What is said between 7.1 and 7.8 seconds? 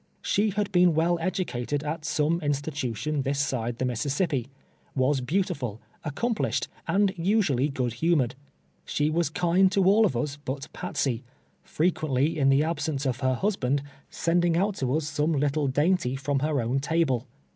usually